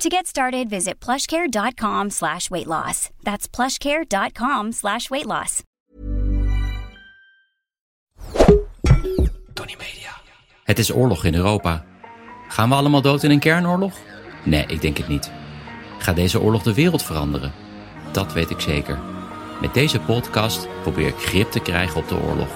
To 0.00 0.08
get 0.08 0.26
started, 0.26 0.70
visit 0.70 0.98
plushcare.com 0.98 2.10
slash 2.10 2.48
weight 2.50 2.66
loss. 2.66 3.10
That's 3.22 3.46
plushcare.com 3.46 4.72
slash 4.72 5.10
weight 5.10 5.26
loss. 5.26 5.62
Tony 9.52 9.76
Media. 9.78 10.10
Het 10.64 10.78
is 10.78 10.92
oorlog 10.92 11.24
in 11.24 11.34
Europa. 11.34 11.84
Gaan 12.48 12.68
we 12.68 12.74
allemaal 12.74 13.02
dood 13.02 13.22
in 13.22 13.30
een 13.30 13.38
kernoorlog? 13.38 13.92
Nee, 14.44 14.66
ik 14.66 14.80
denk 14.80 14.96
het 14.96 15.08
niet. 15.08 15.30
Gaat 15.98 16.16
deze 16.16 16.40
oorlog 16.40 16.62
de 16.62 16.74
wereld 16.74 17.02
veranderen? 17.02 17.52
Dat 18.12 18.32
weet 18.32 18.50
ik 18.50 18.60
zeker. 18.60 18.98
Met 19.60 19.74
deze 19.74 20.00
podcast 20.00 20.68
probeer 20.82 21.06
ik 21.06 21.18
grip 21.18 21.50
te 21.50 21.60
krijgen 21.60 22.00
op 22.00 22.08
de 22.08 22.20
oorlog. 22.20 22.50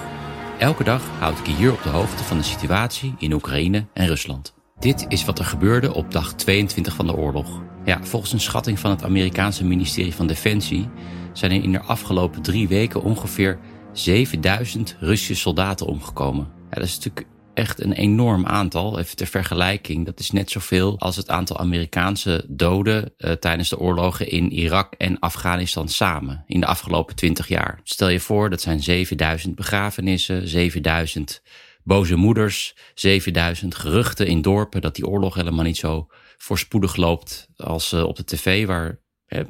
Elke 0.59 0.83
dag 0.83 1.01
houd 1.19 1.39
ik 1.39 1.45
je 1.45 1.53
hier 1.53 1.71
op 1.71 1.83
de 1.83 1.89
hoogte 1.89 2.23
van 2.23 2.37
de 2.37 2.43
situatie 2.43 3.15
in 3.17 3.33
Oekraïne 3.33 3.85
en 3.93 4.07
Rusland. 4.07 4.54
Dit 4.79 5.05
is 5.07 5.25
wat 5.25 5.39
er 5.39 5.45
gebeurde 5.45 5.93
op 5.93 6.11
dag 6.11 6.33
22 6.33 6.93
van 6.93 7.07
de 7.07 7.15
oorlog. 7.15 7.61
Ja, 7.85 8.03
volgens 8.03 8.33
een 8.33 8.39
schatting 8.39 8.79
van 8.79 8.91
het 8.91 9.03
Amerikaanse 9.03 9.65
ministerie 9.65 10.13
van 10.13 10.27
Defensie 10.27 10.89
zijn 11.33 11.51
er 11.51 11.63
in 11.63 11.71
de 11.71 11.81
afgelopen 11.81 12.41
drie 12.41 12.67
weken 12.67 13.01
ongeveer 13.01 13.59
7000 13.93 14.95
Russische 14.99 15.35
soldaten 15.35 15.85
omgekomen. 15.85 16.47
Ja, 16.69 16.75
dat 16.75 16.83
is 16.83 16.95
natuurlijk 16.95 17.27
echt 17.53 17.81
een 17.81 17.91
enorm 17.91 18.45
aantal. 18.45 18.99
Even 18.99 19.15
ter 19.15 19.27
vergelijking, 19.27 20.05
dat 20.05 20.19
is 20.19 20.31
net 20.31 20.51
zoveel 20.51 20.99
als 20.99 21.15
het 21.15 21.29
aantal 21.29 21.57
Amerikaanse 21.57 22.45
doden 22.47 23.13
uh, 23.17 23.31
tijdens 23.31 23.69
de 23.69 23.79
oorlogen 23.79 24.29
in 24.29 24.51
Irak 24.51 24.93
en 24.93 25.19
Afghanistan 25.19 25.89
samen 25.89 26.43
in 26.47 26.59
de 26.59 26.65
afgelopen 26.65 27.15
20 27.15 27.47
jaar. 27.47 27.79
Stel 27.83 28.09
je 28.09 28.19
voor, 28.19 28.49
dat 28.49 28.61
zijn 28.61 28.83
7000 28.83 29.55
begrafenissen, 29.55 30.47
7000 30.47 31.41
boze 31.85 32.15
moeders, 32.15 32.75
7000 32.93 33.75
geruchten 33.75 34.27
in 34.27 34.41
dorpen 34.41 34.81
dat 34.81 34.95
die 34.95 35.07
oorlog 35.07 35.35
helemaal 35.35 35.63
niet 35.63 35.77
zo 35.77 36.07
voorspoedig 36.37 36.95
loopt 36.95 37.47
als 37.55 37.93
uh, 37.93 38.03
op 38.03 38.15
de 38.15 38.23
tv, 38.23 38.65
waar 38.65 39.03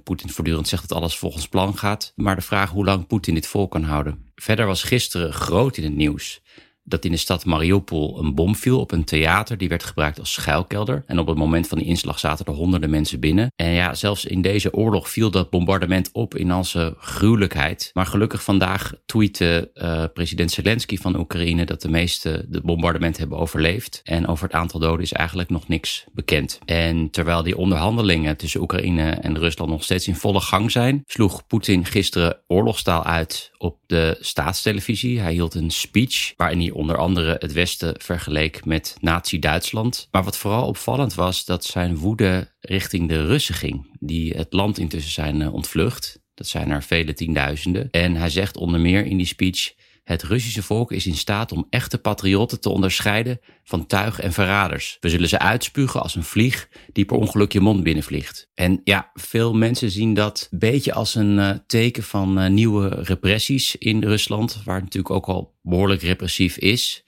Poetin 0.04 0.30
voortdurend 0.30 0.68
zegt 0.68 0.90
dat 0.90 0.98
alles 0.98 1.18
volgens 1.18 1.48
plan 1.48 1.78
gaat. 1.78 2.12
Maar 2.16 2.36
de 2.36 2.42
vraag 2.42 2.70
hoe 2.70 2.86
lang 2.86 3.08
Poetin 3.08 3.34
dit 3.34 3.48
vol 3.48 3.68
kan 3.68 3.84
houden. 3.84 4.32
Verder 4.36 4.66
was 4.66 4.84
gisteren 4.84 5.34
groot 5.34 5.78
in 5.78 5.84
het 5.84 5.96
nieuws 5.96 6.42
dat 6.86 7.06
in 7.06 7.12
de 7.12 7.18
stad 7.18 7.46
Mariupol 7.46 8.20
een 8.20 8.36
bom 8.36 8.56
viel 8.56 8.80
op 8.80 8.92
een 8.92 9.04
theater. 9.04 9.58
Die 9.58 9.70
werd 9.70 9.84
gebruikt 9.84 10.20
als 10.20 10.34
schuilkelder. 10.34 11.04
En 11.08 11.20
op 11.20 11.28
het 11.28 11.38
moment 11.38 11.68
van 11.68 11.78
die 11.78 11.88
inslag 11.88 12.20
zaten 12.20 12.46
er 12.46 12.54
honderden 12.54 12.90
mensen 12.90 13.20
binnen. 13.20 13.52
En 13.56 13.72
ja, 13.72 13.94
zelfs 13.94 14.26
in 14.26 14.42
deze 14.42 14.74
oorlog 14.74 15.10
viel 15.10 15.32
dat 15.32 15.50
bombardement 15.50 16.10
op 16.12 16.36
in 16.36 16.52
al 16.52 16.64
zijn 16.64 16.94
gruwelijkheid. 16.98 17.90
Maar 17.94 18.06
gelukkig 18.06 18.44
vandaag 18.44 18.94
tweette 19.06 19.72
uh, 19.74 20.04
president 20.14 20.52
Zelensky 20.52 20.98
van 20.98 21.20
Oekraïne 21.20 21.66
dat 21.66 21.82
de 21.82 21.90
meeste 21.90 22.46
de 22.50 22.62
bombardement 22.62 23.18
hebben 23.18 23.38
overleefd. 23.38 24.02
En 24.04 24.28
over 24.28 24.46
het 24.46 24.56
aantal 24.56 24.80
doden 24.80 25.02
is 25.02 25.14
eigenlijk 25.14 25.50
nog 25.50 25.68
niks 25.68 26.06
bekend. 26.14 26.60
En 26.66 27.10
terwijl 27.10 27.44
die 27.44 27.58
onderhandelingen 27.58 28.38
tussen 28.38 28.62
Oekraïne 28.62 29.10
en 29.10 29.38
Rusland 29.38 29.72
nog 29.72 29.84
steeds 29.84 30.08
in 30.08 30.16
volle 30.16 30.42
gang 30.42 30.72
zijn, 30.72 31.04
sloeg 31.06 31.48
Poetin 31.48 31.86
gisteren 31.86 32.38
oorlogstaal 32.48 33.04
uit 33.04 33.52
op 33.58 33.78
de 33.86 34.18
staatstelevisie. 34.20 35.20
Hij 35.20 35.34
hield 35.34 35.54
een 35.54 35.72
speech 35.72 36.34
waarin 36.38 36.60
hij 36.60 36.72
onder 36.76 36.98
andere 36.98 37.36
het 37.40 37.54
Westen 37.54 37.96
vergeleek 37.98 38.66
met 38.66 38.98
Nazi-Duitsland. 39.00 40.08
Maar 40.12 40.24
wat 40.24 40.38
vooral 40.38 40.68
opvallend 40.68 41.14
was, 41.14 41.46
dat 41.46 41.64
zijn 41.64 41.98
woede 41.98 42.52
richting 42.60 43.10
de 43.10 43.26
Russen 43.26 43.56
ging, 43.56 43.98
die 44.00 44.34
het 44.34 44.54
land 44.54 44.78
intussen 44.78 45.12
zijn 45.12 45.42
eh, 45.42 45.54
ontvlucht. 45.54 46.24
Dat 46.34 46.48
zijn 46.48 46.70
er 46.72 46.84
vele 46.84 47.14
tienduizenden. 47.14 47.88
En 47.92 48.16
hij 48.16 48.30
zegt 48.30 48.58
onder 48.58 48.80
meer 48.80 49.06
in 49.06 49.18
die 49.18 49.26
speech 49.26 49.74
het 50.06 50.24
Russische 50.24 50.64
volk 50.64 50.92
is 50.92 51.08
in 51.08 51.16
staat 51.16 51.52
om 51.52 51.68
echte 51.70 51.98
patriotten 51.98 52.60
te 52.60 52.70
onderscheiden 52.70 53.40
van 53.64 53.86
tuig 53.86 54.20
en 54.20 54.34
verraders. 54.34 54.98
We 55.00 55.10
zullen 55.10 55.30
ze 55.30 55.40
uitspugen 55.40 56.02
als 56.02 56.16
een 56.16 56.24
vlieg 56.24 56.70
die 56.94 57.06
per 57.06 57.18
ongeluk 57.18 57.52
je 57.52 57.60
mond 57.60 57.84
binnenvliegt. 57.84 58.50
En 58.54 58.82
ja, 58.84 59.12
veel 59.14 59.54
mensen 59.54 59.92
zien 59.92 60.14
dat 60.14 60.48
een 60.52 60.60
beetje 60.60 60.94
als 60.94 61.16
een 61.16 61.38
uh, 61.38 61.50
teken 61.68 62.04
van 62.04 62.40
uh, 62.42 62.50
nieuwe 62.50 62.88
repressies 62.88 63.76
in 63.76 64.04
Rusland, 64.04 64.62
waar 64.66 64.76
het 64.76 64.84
natuurlijk 64.84 65.16
ook 65.16 65.26
al 65.26 65.56
behoorlijk 65.62 66.02
repressief 66.02 66.58
is. 66.58 67.04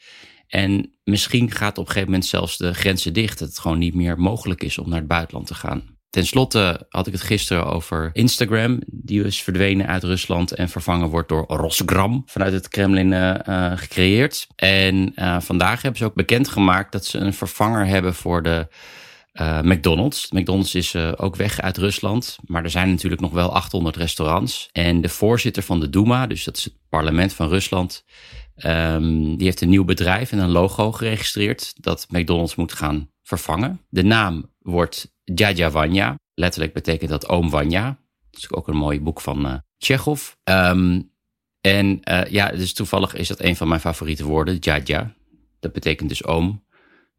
En 0.47 0.93
misschien 1.03 1.51
gaat 1.51 1.77
op 1.77 1.85
een 1.85 1.91
gegeven 1.91 2.11
moment 2.11 2.25
zelfs 2.25 2.57
de 2.57 2.73
grenzen 2.73 3.13
dicht, 3.13 3.39
dat 3.39 3.47
het 3.47 3.59
gewoon 3.59 3.77
niet 3.77 3.95
meer 3.95 4.19
mogelijk 4.19 4.63
is 4.63 4.77
om 4.77 4.89
naar 4.89 4.99
het 4.99 5.07
buitenland 5.07 5.47
te 5.47 5.55
gaan. 5.55 5.96
Ten 6.17 6.25
slotte 6.25 6.85
had 6.89 7.07
ik 7.07 7.13
het 7.13 7.21
gisteren 7.21 7.65
over 7.65 8.09
Instagram. 8.13 8.79
Die 8.85 9.23
is 9.23 9.41
verdwenen 9.41 9.87
uit 9.87 10.03
Rusland 10.03 10.51
en 10.51 10.69
vervangen 10.69 11.09
wordt 11.09 11.29
door 11.29 11.45
Rosgram 11.47 12.23
vanuit 12.25 12.53
het 12.53 12.67
Kremlin 12.67 13.11
uh, 13.11 13.71
gecreëerd. 13.75 14.47
En 14.55 15.11
uh, 15.15 15.39
vandaag 15.39 15.81
hebben 15.81 15.99
ze 15.99 16.05
ook 16.05 16.13
bekendgemaakt 16.13 16.91
dat 16.91 17.05
ze 17.05 17.17
een 17.17 17.33
vervanger 17.33 17.85
hebben 17.85 18.13
voor 18.13 18.43
de 18.43 18.67
McDonald's. 19.61 20.31
McDonald's 20.31 20.75
is 20.75 20.95
ook 20.95 21.35
weg 21.35 21.61
uit 21.61 21.77
Rusland, 21.77 22.37
maar 22.45 22.63
er 22.63 22.69
zijn 22.69 22.89
natuurlijk 22.89 23.21
nog 23.21 23.31
wel 23.31 23.53
800 23.53 23.95
restaurants. 23.95 24.69
En 24.71 25.01
de 25.01 25.09
voorzitter 25.09 25.63
van 25.63 25.79
de 25.79 25.89
Duma, 25.89 26.27
dus 26.27 26.43
dat 26.43 26.57
is 26.57 26.63
het 26.63 26.73
parlement 26.89 27.33
van 27.33 27.47
Rusland, 27.47 28.05
um, 28.65 29.37
die 29.37 29.45
heeft 29.45 29.61
een 29.61 29.69
nieuw 29.69 29.85
bedrijf 29.85 30.31
en 30.31 30.39
een 30.39 30.49
logo 30.49 30.91
geregistreerd 30.91 31.73
dat 31.83 32.05
McDonald's 32.09 32.55
moet 32.55 32.73
gaan 32.73 33.09
vervangen. 33.23 33.81
De 33.89 34.03
naam 34.03 34.51
wordt 34.59 35.15
Jaja 35.33 35.71
Vanya. 35.71 36.15
Letterlijk 36.33 36.73
betekent 36.73 37.09
dat 37.09 37.29
oom 37.29 37.49
Vanya. 37.49 37.99
Dat 38.31 38.39
is 38.39 38.51
ook 38.51 38.67
een 38.67 38.77
mooi 38.77 39.01
boek 39.01 39.21
van 39.21 39.45
uh, 39.45 39.53
en 41.61 41.99
uh, 42.11 42.25
ja, 42.29 42.49
dus 42.49 42.73
toevallig 42.73 43.13
is 43.15 43.27
dat 43.27 43.41
een 43.41 43.55
van 43.55 43.67
mijn 43.67 43.79
favoriete 43.79 44.25
woorden, 44.25 44.55
Jaja. 44.55 45.13
Dat 45.59 45.73
betekent 45.73 46.09
dus 46.09 46.25
oom. 46.25 46.65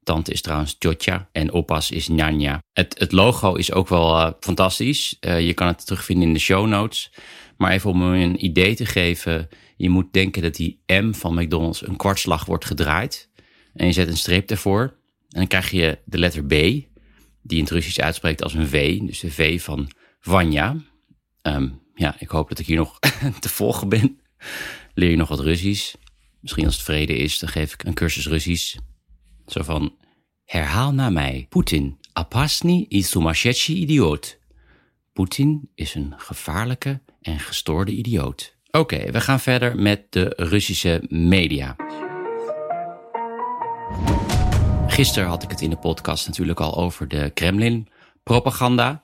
Tante 0.02 0.32
is 0.32 0.40
trouwens 0.40 0.76
Jotja 0.78 1.28
en 1.32 1.52
opas 1.52 1.90
is 1.90 2.08
Nyanya. 2.08 2.62
Het, 2.72 2.98
het 2.98 3.12
logo 3.12 3.54
is 3.54 3.72
ook 3.72 3.88
wel 3.88 4.20
uh, 4.20 4.30
fantastisch. 4.40 5.16
Je 5.20 5.54
kan 5.54 5.66
het 5.66 5.86
terugvinden 5.86 6.28
in 6.28 6.34
de 6.34 6.40
show 6.40 6.66
notes. 6.66 7.12
Maar 7.56 7.72
even 7.72 7.90
om 7.90 8.02
een 8.02 8.44
idee 8.44 8.74
te 8.74 8.86
geven. 8.86 9.48
Je 9.76 9.88
moet 9.88 10.12
denken 10.12 10.42
dat 10.42 10.54
die 10.54 10.82
M 10.86 11.12
van 11.12 11.34
McDonald's 11.34 11.86
een 11.86 11.96
kwartslag 11.96 12.44
wordt 12.44 12.64
gedraaid. 12.64 13.30
En 13.74 13.86
je 13.86 13.92
zet 13.92 14.08
een 14.08 14.16
streep 14.16 14.50
ervoor. 14.50 14.82
En 15.28 15.38
dan 15.38 15.46
krijg 15.46 15.70
je 15.70 15.98
de 16.04 16.18
letter 16.18 16.44
B 16.44 16.52
die 17.42 17.58
in 17.58 17.64
het 17.64 17.72
Russisch 17.72 17.98
uitspreekt 17.98 18.42
als 18.42 18.54
een 18.54 18.66
V, 18.66 18.98
dus 18.98 19.20
de 19.20 19.30
V 19.30 19.62
van 19.62 19.90
Vanya. 20.20 20.76
Um, 21.42 21.80
ja, 21.94 22.16
ik 22.18 22.28
hoop 22.28 22.48
dat 22.48 22.58
ik 22.58 22.66
hier 22.66 22.76
nog 22.76 22.98
te 23.40 23.48
volgen 23.48 23.88
ben. 23.88 24.20
Leer 24.94 25.10
je 25.10 25.16
nog 25.16 25.28
wat 25.28 25.40
Russisch? 25.40 25.94
Misschien 26.40 26.64
als 26.64 26.74
het 26.74 26.84
vrede 26.84 27.16
is, 27.16 27.38
dan 27.38 27.48
geef 27.48 27.72
ik 27.72 27.84
een 27.84 27.94
cursus 27.94 28.26
Russisch. 28.26 28.76
Zo 29.46 29.62
van, 29.62 29.96
herhaal 30.44 30.92
naar 30.92 31.12
mij. 31.12 31.46
Poetin, 31.48 31.98
apasni 32.12 32.86
i 32.90 33.02
sumashetschi 33.02 33.74
idioot. 33.74 34.38
Poetin 35.12 35.70
is 35.74 35.94
een 35.94 36.14
gevaarlijke 36.16 37.00
en 37.20 37.38
gestoorde 37.38 37.92
idioot. 37.92 38.56
Oké, 38.70 39.10
we 39.10 39.20
gaan 39.20 39.40
verder 39.40 39.78
met 39.78 40.12
de 40.12 40.32
Russische 40.36 41.02
media. 41.08 41.76
Gisteren 44.98 45.28
had 45.28 45.42
ik 45.42 45.50
het 45.50 45.60
in 45.60 45.70
de 45.70 45.76
podcast 45.76 46.26
natuurlijk 46.26 46.60
al 46.60 46.76
over 46.76 47.08
de 47.08 47.30
Kremlin-propaganda. 47.34 49.02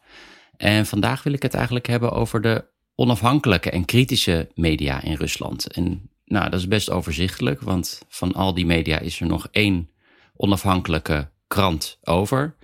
En 0.57 0.87
vandaag 0.87 1.23
wil 1.23 1.33
ik 1.33 1.43
het 1.43 1.55
eigenlijk 1.55 1.87
hebben 1.87 2.13
over 2.13 2.41
de 2.41 2.65
onafhankelijke 2.95 3.71
en 3.71 3.85
kritische 3.85 4.51
media 4.55 5.03
in 5.03 5.15
Rusland. 5.15 5.73
En 5.73 6.11
nou, 6.25 6.51
dat 6.51 6.61
is 6.61 6.69
best 6.69 6.91
overzichtelijk, 6.91 7.61
want 7.61 8.03
van 8.09 8.33
al 8.33 8.55
die 8.55 8.67
media 8.67 8.99
is 8.99 9.21
er 9.21 9.27
nog 9.27 9.49
één 9.51 9.91
onafhankelijke 10.37 11.31
krant 11.47 11.99
over. 12.05 12.57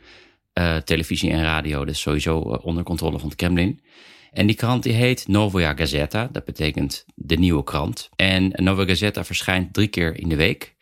Uh, 0.54 0.76
televisie 0.76 1.30
en 1.30 1.42
radio, 1.42 1.84
dus 1.84 2.00
sowieso 2.00 2.52
uh, 2.52 2.66
onder 2.66 2.82
controle 2.82 3.18
van 3.18 3.28
het 3.28 3.36
Kremlin. 3.36 3.82
En 4.30 4.46
die 4.46 4.56
krant 4.56 4.82
die 4.82 4.92
heet 4.92 5.28
Novaya 5.28 5.74
Gazeta, 5.74 6.28
dat 6.32 6.44
betekent 6.44 7.04
de 7.14 7.36
nieuwe 7.36 7.64
krant. 7.64 8.08
En 8.16 8.52
Novaya 8.54 8.88
Gazeta 8.88 9.24
verschijnt 9.24 9.72
drie 9.72 9.88
keer 9.88 10.16
in 10.16 10.28
de 10.28 10.36
week. 10.36 10.76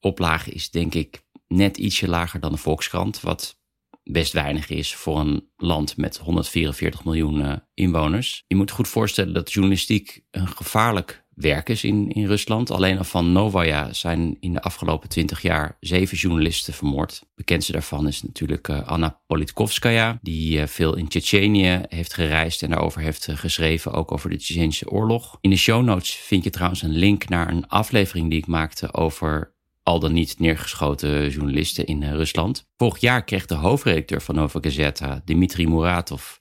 Oplage 0.00 0.50
is 0.50 0.70
denk 0.70 0.94
ik 0.94 1.21
net 1.52 1.76
ietsje 1.76 2.08
lager 2.08 2.40
dan 2.40 2.52
de 2.52 2.58
Volkskrant, 2.58 3.20
wat 3.20 3.60
best 4.04 4.32
weinig 4.32 4.68
is 4.68 4.94
voor 4.94 5.20
een 5.20 5.48
land 5.56 5.96
met 5.96 6.18
144 6.18 7.04
miljoen 7.04 7.40
uh, 7.40 7.52
inwoners. 7.74 8.44
Je 8.46 8.56
moet 8.56 8.70
goed 8.70 8.88
voorstellen 8.88 9.34
dat 9.34 9.52
journalistiek 9.52 10.24
een 10.30 10.48
gevaarlijk 10.48 11.24
werkers 11.34 11.84
in, 11.84 12.10
in 12.10 12.26
Rusland. 12.26 12.70
Alleen 12.70 12.98
al 12.98 13.04
van 13.04 13.32
Novaya 13.32 13.92
zijn 13.92 14.36
in 14.40 14.52
de 14.52 14.62
afgelopen 14.62 15.08
twintig 15.08 15.42
jaar 15.42 15.76
zeven 15.80 16.16
journalisten 16.16 16.74
vermoord. 16.74 17.22
Bekendste 17.34 17.72
daarvan 17.72 18.06
is 18.06 18.22
natuurlijk 18.22 18.68
uh, 18.68 18.88
Anna 18.88 19.20
Politkovskaya, 19.26 20.18
die 20.22 20.58
uh, 20.58 20.66
veel 20.66 20.96
in 20.96 21.08
Tsjetsjenië 21.08 21.80
heeft 21.88 22.14
gereisd 22.14 22.62
en 22.62 22.70
daarover 22.70 23.00
heeft 23.00 23.28
geschreven, 23.30 23.92
ook 23.92 24.12
over 24.12 24.30
de 24.30 24.36
Tsjetsjenische 24.36 24.90
oorlog. 24.90 25.38
In 25.40 25.50
de 25.50 25.56
show 25.56 25.84
notes 25.84 26.14
vind 26.14 26.44
je 26.44 26.50
trouwens 26.50 26.82
een 26.82 26.96
link 26.96 27.28
naar 27.28 27.48
een 27.48 27.68
aflevering 27.68 28.30
die 28.30 28.38
ik 28.38 28.46
maakte 28.46 28.94
over 28.94 29.54
al 29.82 30.00
dan 30.00 30.12
niet 30.12 30.38
neergeschoten 30.38 31.30
journalisten 31.30 31.86
in 31.86 32.02
Rusland. 32.02 32.68
Vorig 32.76 32.98
jaar 32.98 33.24
kreeg 33.24 33.46
de 33.46 33.54
hoofdredacteur 33.54 34.22
van 34.22 34.34
Nova 34.34 34.58
Gazeta, 34.62 35.22
Dmitri 35.24 35.68
Muratov, 35.68 36.36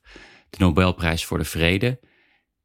de 0.50 0.58
Nobelprijs 0.60 1.26
voor 1.26 1.38
de 1.38 1.44
Vrede. 1.44 2.00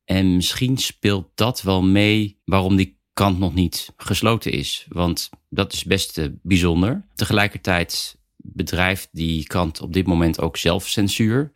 En 0.04 0.36
misschien 0.36 0.76
speelt 0.76 1.30
dat 1.34 1.62
wel 1.62 1.82
mee 1.82 2.40
waarom 2.44 2.76
die 2.76 3.00
kant 3.12 3.38
nog 3.38 3.54
niet 3.54 3.92
gesloten 3.96 4.52
is. 4.52 4.86
Want 4.88 5.30
dat 5.48 5.72
is 5.72 5.84
best 5.84 6.18
uh, 6.18 6.26
bijzonder. 6.42 7.08
Tegelijkertijd 7.14 8.18
bedrijft 8.36 9.08
die 9.12 9.46
krant 9.46 9.80
op 9.80 9.92
dit 9.92 10.06
moment 10.06 10.40
ook 10.40 10.56
zelfcensuur. 10.56 11.52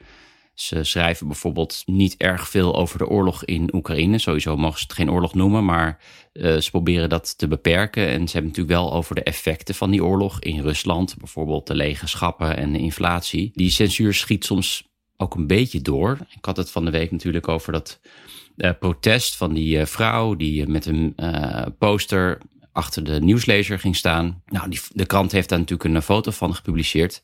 Ze 0.61 0.85
schrijven 0.85 1.27
bijvoorbeeld 1.27 1.83
niet 1.87 2.17
erg 2.17 2.49
veel 2.49 2.77
over 2.77 2.99
de 2.99 3.07
oorlog 3.07 3.45
in 3.45 3.75
Oekraïne. 3.75 4.19
Sowieso 4.19 4.57
mogen 4.57 4.79
ze 4.79 4.85
het 4.85 4.93
geen 4.93 5.11
oorlog 5.11 5.35
noemen, 5.35 5.65
maar 5.65 5.99
uh, 6.33 6.57
ze 6.57 6.71
proberen 6.71 7.09
dat 7.09 7.39
te 7.39 7.49
beperken. 7.49 8.07
En 8.07 8.27
ze 8.27 8.33
hebben 8.33 8.51
natuurlijk 8.51 8.79
wel 8.79 8.93
over 8.93 9.15
de 9.15 9.23
effecten 9.23 9.75
van 9.75 9.91
die 9.91 10.05
oorlog 10.05 10.41
in 10.41 10.61
Rusland. 10.61 11.17
Bijvoorbeeld 11.19 11.67
de 11.67 11.75
lege 11.75 12.07
schappen 12.07 12.57
en 12.57 12.73
de 12.73 12.79
inflatie. 12.79 13.51
Die 13.55 13.71
censuur 13.71 14.15
schiet 14.15 14.45
soms 14.45 14.89
ook 15.17 15.35
een 15.35 15.47
beetje 15.47 15.83
door. 15.83 16.19
Ik 16.31 16.45
had 16.45 16.57
het 16.57 16.71
van 16.71 16.85
de 16.85 16.91
week 16.91 17.11
natuurlijk 17.11 17.49
over 17.49 17.73
dat 17.73 18.01
uh, 18.57 18.71
protest 18.79 19.37
van 19.37 19.55
die 19.55 19.79
uh, 19.79 19.87
vrouw 19.87 20.35
die 20.35 20.69
met 20.69 20.87
een 20.87 21.15
poster 21.79 22.41
achter 22.73 23.05
de 23.05 23.21
nieuwslezer 23.21 23.79
ging 23.79 23.97
staan. 23.97 24.43
Nou, 24.47 24.71
die, 24.71 24.81
de 24.93 25.07
krant 25.07 25.33
heeft 25.33 25.49
daar 25.49 25.59
natuurlijk 25.59 25.95
een 25.95 26.03
foto 26.03 26.31
van 26.31 26.55
gepubliceerd. 26.55 27.23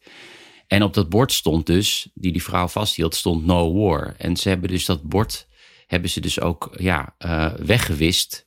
En 0.67 0.83
op 0.83 0.95
dat 0.95 1.09
bord 1.09 1.33
stond 1.33 1.67
dus, 1.67 2.09
die 2.15 2.33
die 2.33 2.43
vrouw 2.43 2.69
vasthield, 2.69 3.15
stond 3.15 3.47
no 3.47 3.73
war. 3.73 4.15
En 4.19 4.37
ze 4.37 4.49
hebben 4.49 4.69
dus 4.69 4.85
dat 4.85 5.03
bord, 5.03 5.47
hebben 5.87 6.11
ze 6.11 6.21
dus 6.21 6.41
ook 6.41 6.75
ja, 6.79 7.15
weggewist 7.59 8.47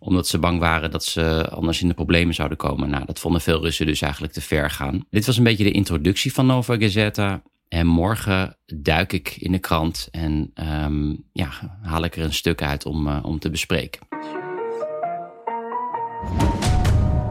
omdat 0.00 0.28
ze 0.28 0.38
bang 0.38 0.58
waren 0.58 0.90
dat 0.90 1.04
ze 1.04 1.48
anders 1.50 1.82
in 1.82 1.88
de 1.88 1.94
problemen 1.94 2.34
zouden 2.34 2.58
komen. 2.58 2.90
Nou, 2.90 3.04
dat 3.04 3.18
vonden 3.18 3.40
veel 3.40 3.60
Russen 3.60 3.86
dus 3.86 4.02
eigenlijk 4.02 4.32
te 4.32 4.40
ver 4.40 4.70
gaan. 4.70 5.06
Dit 5.10 5.26
was 5.26 5.36
een 5.36 5.44
beetje 5.44 5.64
de 5.64 5.70
introductie 5.70 6.32
van 6.32 6.46
Nova 6.46 6.76
Gazeta. 6.76 7.42
En 7.68 7.86
morgen 7.86 8.56
duik 8.66 9.12
ik 9.12 9.36
in 9.38 9.52
de 9.52 9.58
krant 9.58 10.08
en 10.10 10.52
um, 10.84 11.24
ja, 11.32 11.78
haal 11.82 12.04
ik 12.04 12.16
er 12.16 12.22
een 12.22 12.32
stuk 12.32 12.62
uit 12.62 12.86
om, 12.86 13.06
uh, 13.06 13.18
om 13.22 13.38
te 13.38 13.50
bespreken. 13.50 14.00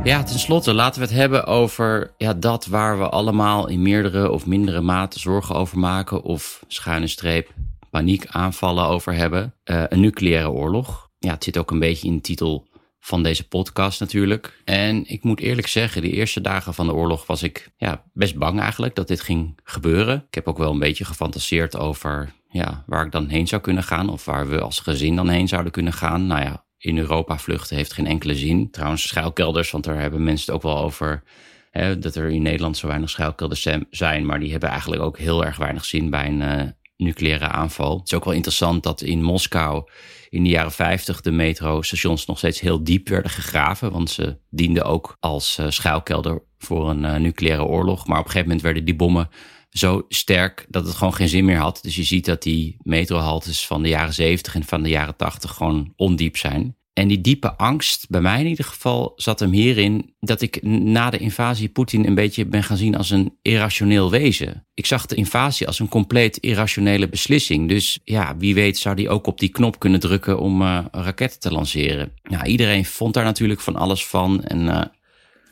Ja, 0.04 0.24
tenslotte 0.24 0.74
laten 0.74 1.02
we 1.02 1.08
het 1.08 1.16
hebben 1.16 1.46
over 1.46 2.14
ja, 2.18 2.34
dat 2.34 2.66
waar 2.66 2.98
we 2.98 3.10
allemaal 3.10 3.68
in 3.68 3.82
meerdere 3.82 4.32
of 4.32 4.46
mindere 4.46 4.82
mate 4.82 5.20
zorgen 5.20 5.56
over 5.56 5.80
maken. 5.80 6.24
Of 6.24 6.64
schuine 6.68 7.08
streep 7.08 7.54
paniekaanvallen 7.90 8.86
over 8.86 9.14
hebben. 9.14 9.54
Uh, 9.66 9.84
een 9.90 10.00
nucleaire 10.00 10.50
oorlog. 10.50 11.10
Ja, 11.18 11.32
het 11.32 11.44
zit 11.44 11.58
ook 11.58 11.72
een 11.72 11.80
beetje 11.80 12.08
in 12.08 12.16
de 12.16 12.22
titel 12.22 12.68
van 13.00 13.24
deze 13.24 13.48
podcast 13.48 14.00
natuurlijk. 14.00 14.62
En 14.66 15.04
ik 15.08 15.24
moet 15.24 15.40
eerlijk 15.40 15.68
zeggen, 15.68 16.02
de 16.02 16.12
eerste 16.12 16.42
dagen 16.42 16.74
van 16.74 16.86
de 16.86 16.94
oorlog 16.94 17.26
was 17.26 17.44
ik 17.44 17.72
ja, 17.78 18.04
best 18.14 18.38
bang 18.38 18.60
eigenlijk 18.60 18.96
dat 18.96 19.08
dit 19.08 19.22
ging 19.22 19.60
gebeuren. 19.64 20.26
Ik 20.28 20.36
heb 20.36 20.48
ook 20.48 20.58
wel 20.58 20.72
een 20.72 20.80
beetje 20.80 21.06
gefantaseerd 21.06 21.78
over 21.78 22.34
ja, 22.50 22.84
waar 22.86 23.06
ik 23.06 23.12
dan 23.12 23.28
heen 23.28 23.48
zou 23.48 23.62
kunnen 23.62 23.84
gaan 23.84 24.10
of 24.10 24.26
waar 24.26 24.50
we 24.50 24.62
als 24.62 24.80
gezin 24.80 25.16
dan 25.16 25.30
heen 25.30 25.48
zouden 25.48 25.72
kunnen 25.72 25.94
gaan. 25.94 26.28
Nou 26.28 26.42
ja, 26.42 26.64
in 26.80 26.98
Europa 26.98 27.38
vluchten 27.38 27.76
heeft 27.76 27.94
geen 27.94 28.08
enkele 28.08 28.36
zin. 28.36 28.72
Trouwens, 28.72 29.08
schuilkelders, 29.08 29.72
want 29.72 29.84
daar 29.84 30.00
hebben 30.00 30.24
mensen 30.24 30.46
het 30.46 30.56
ook 30.56 30.72
wel 30.72 30.84
over. 30.84 31.24
Hè, 31.72 32.00
dat 32.00 32.16
er 32.16 32.30
in 32.30 32.42
Nederland 32.42 32.78
zo 32.78 32.88
weinig 32.88 33.10
schuilkelders 33.10 33.68
zijn, 33.90 34.26
maar 34.26 34.40
die 34.40 34.52
hebben 34.52 34.70
eigenlijk 34.70 35.02
ook 35.02 35.18
heel 35.18 35.46
erg 35.46 35.58
weinig 35.58 35.86
zin 35.86 36.10
bij 36.10 36.28
een 36.28 36.42
uh, 36.42 36.62
nucleaire 36.98 37.48
aanval. 37.48 37.98
Het 37.98 38.08
is 38.08 38.14
ook 38.14 38.26
wel 38.26 38.34
interessant 38.34 38.84
dat 38.84 39.02
in 39.02 39.24
Moskou 39.24 39.90
in 40.30 40.44
de 40.44 40.50
jaren 40.50 40.72
50 40.72 41.22
de 41.22 41.32
metrostations 41.32 42.26
nog 42.26 42.38
steeds 42.38 42.60
heel 42.60 42.84
diep 42.84 43.10
werden 43.10 43.32
gegraven. 43.32 43.92
Want 43.92 44.10
ze 44.10 44.38
dienden 44.50 44.84
ook 44.84 45.18
als 45.20 45.58
uh, 45.60 45.70
schuilkelder 45.70 46.44
voor 46.58 46.90
een 46.90 47.04
uh, 47.04 47.16
nucleaire 47.16 47.64
oorlog. 47.64 48.08
Maar 48.08 48.20
op 48.20 48.26
een 48.26 48.32
gegeven 48.32 48.48
moment 48.48 48.66
werden 48.66 48.86
die 48.86 48.96
bommen 48.96 49.30
zo 49.70 50.06
sterk 50.10 50.66
dat 50.70 50.86
het 50.86 50.96
gewoon 50.96 51.14
geen 51.14 51.30
zin 51.30 51.46
meer 51.46 51.58
had. 51.58 51.80
Dus 51.82 51.96
je 51.96 52.04
ziet 52.04 52.26
dat 52.26 52.44
die 52.44 52.78
metrohaltes 52.82 53.66
van 53.66 53.82
de 53.82 53.90
jaren 53.90 54.14
70 54.14 54.56
en 54.56 54.64
van 54.64 54.84
de 54.84 54.90
jaren 54.90 55.16
80 55.16 55.52
gewoon 55.52 55.94
ondiep 55.96 56.38
zijn. 56.38 56.78
En 57.00 57.08
die 57.08 57.22
diepe 57.22 57.56
angst, 57.56 58.10
bij 58.10 58.22
mij 58.22 58.40
in 58.40 58.48
ieder 58.48 58.66
geval, 58.66 59.14
zat 59.16 59.40
hem 59.40 59.52
hierin 59.52 60.14
dat 60.20 60.42
ik 60.42 60.64
na 60.64 61.10
de 61.10 61.18
invasie 61.18 61.70
Poetin 61.70 62.06
een 62.06 62.16
beetje 62.16 62.46
ben 62.46 62.64
gaan 62.64 62.78
zien 62.78 62.96
als 62.98 63.10
een 63.10 63.38
irrationeel 63.42 64.12
wezen. 64.12 64.66
Ik 64.74 64.86
zag 64.86 65.06
de 65.06 65.16
invasie 65.16 65.68
als 65.68 65.80
een 65.80 65.88
compleet 65.88 66.38
irrationele 66.38 67.10
beslissing. 67.10 67.70
Dus 67.70 68.00
ja, 68.04 68.38
wie 68.38 68.54
weet 68.54 68.78
zou 68.78 68.96
die 68.96 69.10
ook 69.10 69.28
op 69.28 69.40
die 69.40 69.50
knop 69.50 69.80
kunnen 69.80 70.00
drukken 70.00 70.40
om 70.40 70.62
uh, 70.62 70.86
raketten 70.92 71.40
te 71.40 71.52
lanceren. 71.52 72.12
Nou, 72.24 72.46
iedereen 72.46 72.86
vond 72.86 73.14
daar 73.14 73.24
natuurlijk 73.24 73.62
van 73.62 73.76
alles 73.76 74.06
van 74.06 74.44
en 74.44 74.66
uh, 74.66 74.82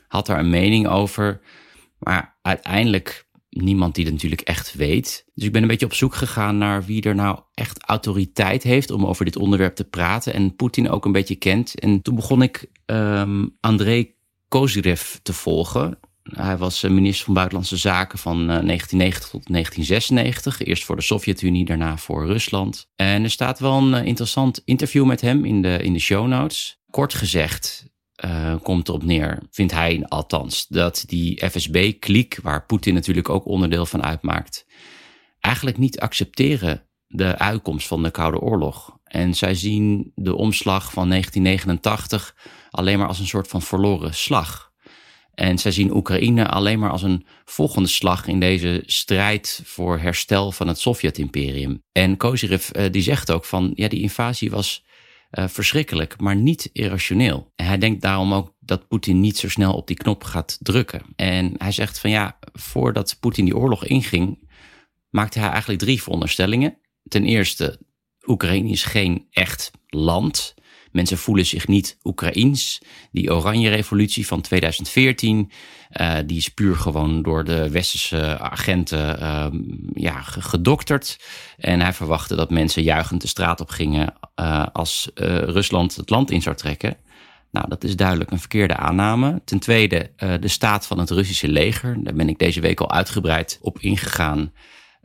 had 0.08 0.26
daar 0.26 0.38
een 0.38 0.50
mening 0.50 0.88
over. 0.88 1.40
Maar 1.98 2.38
uiteindelijk 2.42 3.27
niemand 3.50 3.94
die 3.94 4.04
het 4.04 4.12
natuurlijk 4.12 4.40
echt 4.40 4.74
weet. 4.74 5.24
Dus 5.34 5.44
ik 5.44 5.52
ben 5.52 5.62
een 5.62 5.68
beetje 5.68 5.86
op 5.86 5.94
zoek 5.94 6.14
gegaan 6.14 6.58
naar 6.58 6.84
wie 6.84 7.02
er 7.02 7.14
nou 7.14 7.40
echt 7.54 7.82
autoriteit 7.82 8.62
heeft 8.62 8.90
om 8.90 9.06
over 9.06 9.24
dit 9.24 9.36
onderwerp 9.36 9.74
te 9.74 9.84
praten 9.84 10.34
en 10.34 10.56
Poetin 10.56 10.90
ook 10.90 11.04
een 11.04 11.12
beetje 11.12 11.36
kent. 11.36 11.78
En 11.80 12.02
toen 12.02 12.14
begon 12.14 12.42
ik 12.42 12.70
um, 12.86 13.56
André 13.60 14.06
Kozyrev 14.48 15.14
te 15.22 15.32
volgen. 15.32 15.98
Hij 16.22 16.56
was 16.56 16.82
minister 16.82 17.24
van 17.24 17.34
Buitenlandse 17.34 17.76
Zaken 17.76 18.18
van 18.18 18.46
1990 18.46 19.28
tot 19.28 19.46
1996. 19.52 20.62
Eerst 20.62 20.84
voor 20.84 20.96
de 20.96 21.02
Sovjet-Unie, 21.02 21.64
daarna 21.64 21.96
voor 21.96 22.26
Rusland. 22.26 22.90
En 22.96 23.22
er 23.24 23.30
staat 23.30 23.58
wel 23.58 23.78
een 23.78 24.04
interessant 24.04 24.62
interview 24.64 25.04
met 25.04 25.20
hem 25.20 25.44
in 25.44 25.62
de, 25.62 25.78
in 25.82 25.92
de 25.92 25.98
show 25.98 26.26
notes. 26.26 26.80
Kort 26.90 27.14
gezegd, 27.14 27.86
uh, 28.24 28.54
komt 28.62 28.88
erop 28.88 29.02
neer, 29.02 29.42
vindt 29.50 29.72
hij 29.72 30.04
althans, 30.08 30.66
dat 30.66 31.04
die 31.06 31.50
FSB-kliek, 31.50 32.38
waar 32.42 32.66
Poetin 32.66 32.94
natuurlijk 32.94 33.28
ook 33.28 33.46
onderdeel 33.46 33.86
van 33.86 34.02
uitmaakt, 34.02 34.66
eigenlijk 35.40 35.78
niet 35.78 36.00
accepteren 36.00 36.82
de 37.06 37.38
uitkomst 37.38 37.86
van 37.86 38.02
de 38.02 38.10
Koude 38.10 38.40
Oorlog. 38.40 38.98
En 39.04 39.34
zij 39.34 39.54
zien 39.54 40.12
de 40.14 40.34
omslag 40.34 40.92
van 40.92 41.08
1989 41.08 42.36
alleen 42.70 42.98
maar 42.98 43.08
als 43.08 43.18
een 43.18 43.26
soort 43.26 43.48
van 43.48 43.62
verloren 43.62 44.14
slag. 44.14 44.72
En 45.34 45.58
zij 45.58 45.70
zien 45.70 45.94
Oekraïne 45.94 46.48
alleen 46.48 46.78
maar 46.78 46.90
als 46.90 47.02
een 47.02 47.26
volgende 47.44 47.88
slag 47.88 48.26
in 48.26 48.40
deze 48.40 48.82
strijd 48.86 49.60
voor 49.64 49.98
herstel 49.98 50.52
van 50.52 50.68
het 50.68 50.78
Sovjet-imperium. 50.78 51.82
En 51.92 52.16
Kozyrev 52.16 52.70
uh, 52.72 52.84
die 52.90 53.02
zegt 53.02 53.30
ook 53.30 53.44
van, 53.44 53.72
ja, 53.74 53.88
die 53.88 54.00
invasie 54.00 54.50
was 54.50 54.84
uh, 55.30 55.48
verschrikkelijk, 55.48 56.20
maar 56.20 56.36
niet 56.36 56.70
irrationeel. 56.72 57.52
En 57.56 57.66
hij 57.66 57.78
denkt 57.78 58.02
daarom 58.02 58.34
ook 58.34 58.54
dat 58.60 58.88
Poetin 58.88 59.20
niet 59.20 59.36
zo 59.36 59.48
snel 59.48 59.74
op 59.74 59.86
die 59.86 59.96
knop 59.96 60.24
gaat 60.24 60.58
drukken. 60.60 61.02
En 61.16 61.54
hij 61.56 61.72
zegt 61.72 61.98
van 61.98 62.10
ja, 62.10 62.38
voordat 62.52 63.16
Poetin 63.20 63.44
die 63.44 63.56
oorlog 63.56 63.84
inging, 63.84 64.50
maakte 65.10 65.38
hij 65.38 65.48
eigenlijk 65.48 65.80
drie 65.80 66.02
veronderstellingen. 66.02 66.78
Ten 67.08 67.24
eerste, 67.24 67.80
Oekraïne 68.26 68.70
is 68.70 68.84
geen 68.84 69.26
echt 69.30 69.70
land. 69.86 70.54
Mensen 70.98 71.18
voelen 71.18 71.46
zich 71.46 71.68
niet 71.68 71.98
Oekraïens. 72.04 72.80
Die 73.12 73.34
oranje 73.34 73.68
revolutie 73.68 74.26
van 74.26 74.40
2014, 74.40 75.50
uh, 76.00 76.14
die 76.26 76.36
is 76.36 76.48
puur 76.48 76.76
gewoon 76.76 77.22
door 77.22 77.44
de 77.44 77.70
westerse 77.70 78.38
agenten 78.38 79.18
uh, 79.20 79.46
ja, 79.94 80.20
gedokterd. 80.22 81.18
En 81.58 81.80
hij 81.80 81.92
verwachtte 81.92 82.36
dat 82.36 82.50
mensen 82.50 82.82
juichend 82.82 83.20
de 83.20 83.28
straat 83.28 83.60
op 83.60 83.70
gingen 83.70 84.14
uh, 84.40 84.66
als 84.72 85.10
Rusland 85.14 85.96
het 85.96 86.10
land 86.10 86.30
in 86.30 86.42
zou 86.42 86.56
trekken. 86.56 86.96
Nou, 87.50 87.68
dat 87.68 87.84
is 87.84 87.96
duidelijk 87.96 88.30
een 88.30 88.38
verkeerde 88.38 88.76
aanname. 88.76 89.40
Ten 89.44 89.58
tweede, 89.58 90.10
de 90.16 90.48
staat 90.48 90.86
van 90.86 90.98
het 90.98 91.10
Russische 91.10 91.48
leger. 91.48 92.04
Daar 92.04 92.14
ben 92.14 92.28
ik 92.28 92.38
deze 92.38 92.60
week 92.60 92.80
al 92.80 92.90
uitgebreid 92.90 93.58
op 93.62 93.78
ingegaan. 93.80 94.52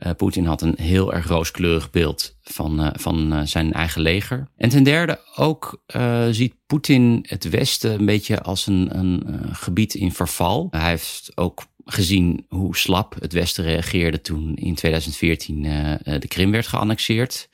Uh, 0.06 0.12
Poetin 0.16 0.44
had 0.44 0.62
een 0.62 0.74
heel 0.76 1.14
erg 1.14 1.26
rooskleurig 1.26 1.90
beeld 1.90 2.36
van, 2.42 2.80
uh, 2.80 2.90
van 2.92 3.32
uh, 3.32 3.40
zijn 3.44 3.72
eigen 3.72 4.02
leger. 4.02 4.48
En 4.56 4.68
ten 4.68 4.82
derde 4.82 5.20
ook 5.36 5.82
ziet 6.30 6.54
Poetin 6.66 7.24
het 7.28 7.48
Westen 7.48 7.92
een 7.92 8.06
beetje 8.06 8.42
als 8.42 8.66
een, 8.66 8.98
een 8.98 9.24
gebied 9.52 9.94
in 9.94 10.12
verval. 10.12 10.68
Hij 10.70 10.88
heeft 10.88 11.32
ook 11.34 11.62
gezien 11.84 12.46
hoe 12.48 12.76
slap 12.76 13.16
het 13.20 13.32
Westen 13.32 13.64
reageerde 13.64 14.20
toen 14.20 14.56
in 14.56 14.74
2014 14.74 15.62
de 16.02 16.28
Krim 16.28 16.50
werd 16.50 16.66
geannexeerd. 16.66 17.48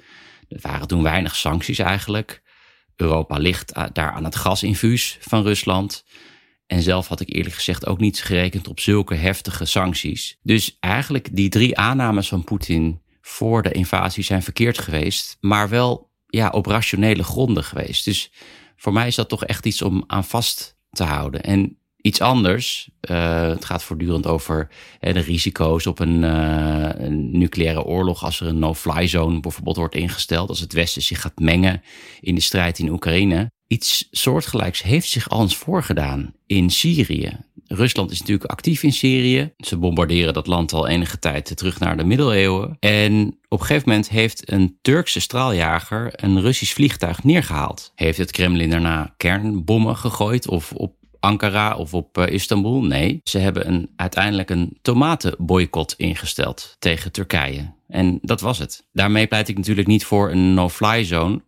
Er 0.49 0.59
waren 0.61 0.87
toen 0.87 1.03
weinig 1.03 1.37
sancties 1.37 1.79
eigenlijk. 1.79 2.43
Europa 2.97 3.37
ligt 3.37 3.75
daar 3.93 4.13
aan 4.13 4.25
het 4.25 4.37
gasinfuus 4.37 5.19
van 5.21 5.43
Rusland. 5.43 6.05
En 6.71 6.83
zelf 6.83 7.09
had 7.09 7.21
ik 7.21 7.35
eerlijk 7.35 7.55
gezegd 7.55 7.87
ook 7.87 8.01
niet 8.01 8.23
gerekend 8.23 8.69
op 8.69 8.81
zulke 8.81 9.15
heftige 9.15 9.65
sancties. 9.65 10.39
Dus 10.43 10.77
eigenlijk 10.81 11.29
die 11.37 11.49
drie 11.49 11.79
aannames 11.79 12.29
van 12.29 12.45
Poetin 12.45 13.01
voor 13.21 13.63
de 13.63 13.73
invasie 13.73 14.25
zijn 14.25 14.43
verkeerd 14.43 14.79
geweest, 14.79 15.37
maar 15.41 15.69
wel 15.69 16.11
ja, 16.27 16.49
op 16.49 16.67
rationele 16.67 17.23
gronden 17.23 17.65
geweest. 17.65 18.05
Dus 18.05 18.33
Voor 18.77 18.93
mij 18.93 19.07
is 19.07 19.15
dat 19.15 19.29
toch 19.29 19.45
echt 19.45 19.67
iets 19.67 19.83
om 19.83 20.05
aan 20.07 20.25
vast 20.25 20.77
te 20.91 21.03
houden. 21.03 21.43
En 21.43 21.79
iets 21.97 22.21
anders. 22.21 22.91
Uh, 23.11 23.49
het 23.49 23.65
gaat 23.65 23.83
voortdurend 23.83 24.27
over 24.27 24.69
de 25.01 25.21
risico's 25.21 25.87
op 25.87 25.99
een, 25.99 26.23
uh, 26.23 26.89
een, 26.93 27.39
nucleaire 27.39 27.85
oorlog 27.85 28.25
als 28.25 28.41
er 28.41 28.47
een 28.47 28.59
no-fly 28.59 29.07
zone 29.07 29.41
bijvoorbeeld 29.41 29.77
wordt 29.77 29.95
ingesteld, 29.95 30.49
als 30.49 30.61
het 30.61 30.73
Westen 30.73 31.03
zich 31.03 31.21
gaat 31.21 31.39
mengen 31.39 31.83
in 32.21 32.35
de 32.35 32.41
strijd 32.41 32.79
in 32.79 32.89
Oekraïne. 32.89 33.51
Iets 33.71 34.09
soortgelijks 34.11 34.83
heeft 34.83 35.09
zich 35.09 35.29
al 35.29 35.41
eens 35.41 35.57
voorgedaan 35.57 36.33
in 36.47 36.71
Syrië. 36.71 37.37
Rusland 37.67 38.11
is 38.11 38.19
natuurlijk 38.19 38.51
actief 38.51 38.83
in 38.83 38.93
Syrië. 38.93 39.53
Ze 39.57 39.77
bombarderen 39.77 40.35
dat 40.35 40.47
land 40.47 40.73
al 40.73 40.89
enige 40.89 41.19
tijd 41.19 41.57
terug 41.57 41.79
naar 41.79 41.97
de 41.97 42.05
middeleeuwen. 42.05 42.77
En 42.81 43.39
op 43.49 43.61
een 43.61 43.67
gegeven 43.67 43.89
moment 43.89 44.09
heeft 44.09 44.53
een 44.53 44.79
Turkse 44.83 45.21
straaljager 45.21 46.11
een 46.13 46.41
Russisch 46.41 46.75
vliegtuig 46.75 47.25
neergehaald. 47.25 47.93
Heeft 47.95 48.19
het 48.19 48.31
Kremlin 48.31 48.71
daarna 48.71 49.15
kernbommen 49.17 49.97
gegooid 49.97 50.49
of 50.49 50.73
op 50.73 50.95
Ankara 51.21 51.77
of 51.77 51.95
op 51.95 52.19
uh, 52.19 52.27
Istanbul. 52.27 52.83
Nee, 52.83 53.21
ze 53.25 53.39
hebben 53.39 53.69
een, 53.69 53.91
uiteindelijk 53.97 54.51
een 54.51 54.79
tomatenboycott 54.83 55.95
ingesteld 55.97 56.77
tegen 56.79 57.13
Turkije. 57.13 57.73
En 57.89 58.19
dat 58.23 58.41
was 58.41 58.59
het. 58.59 58.87
Daarmee 58.93 59.27
pleit 59.27 59.49
ik 59.49 59.57
natuurlijk 59.57 59.87
niet 59.87 60.05
voor 60.05 60.31
een 60.31 60.55
no-fly 60.55 61.05
zone. 61.05 61.41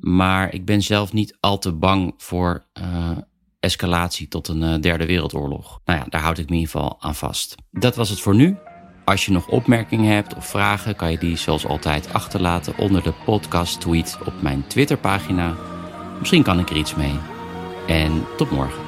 Maar 0.00 0.54
ik 0.54 0.64
ben 0.64 0.82
zelf 0.82 1.12
niet 1.12 1.36
al 1.40 1.58
te 1.58 1.72
bang 1.72 2.14
voor 2.16 2.64
uh, 2.80 3.10
escalatie 3.60 4.28
tot 4.28 4.48
een 4.48 4.62
uh, 4.62 4.80
derde 4.80 5.06
wereldoorlog. 5.06 5.80
Nou 5.84 5.98
ja, 5.98 6.06
daar 6.08 6.20
houd 6.20 6.38
ik 6.38 6.48
me 6.48 6.54
in 6.54 6.60
ieder 6.60 6.72
geval 6.72 6.96
aan 7.00 7.14
vast. 7.14 7.54
Dat 7.70 7.96
was 7.96 8.08
het 8.10 8.20
voor 8.20 8.34
nu. 8.34 8.56
Als 9.04 9.26
je 9.26 9.32
nog 9.32 9.48
opmerkingen 9.48 10.14
hebt 10.14 10.34
of 10.34 10.46
vragen, 10.46 10.96
kan 10.96 11.10
je 11.10 11.18
die 11.18 11.36
zoals 11.36 11.66
altijd 11.66 12.12
achterlaten 12.12 12.78
onder 12.78 13.02
de 13.02 13.12
podcast 13.24 13.80
tweet 13.80 14.18
op 14.24 14.42
mijn 14.42 14.66
Twitterpagina. 14.66 15.54
Misschien 16.18 16.42
kan 16.42 16.58
ik 16.58 16.70
er 16.70 16.76
iets 16.76 16.94
mee. 16.94 17.14
En 17.86 18.24
tot 18.36 18.50
morgen. 18.50 18.87